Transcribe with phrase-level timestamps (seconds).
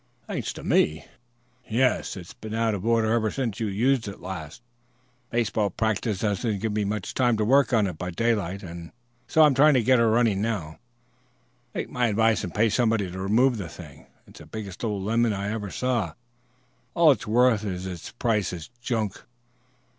[0.25, 1.05] "Thanks to me?"
[1.69, 4.63] "Yes; it has been out of order ever since you used it last.
[5.29, 8.93] Baseball practice doesn't give me much time to work on it by daylight, and
[9.27, 10.79] so I'm trying to get her running now."
[11.75, 14.07] "Take my advice and pay somebody to remove the thing.
[14.25, 16.13] It's the biggest old lemon I ever saw.
[16.95, 19.21] All it's worth is its price as junk.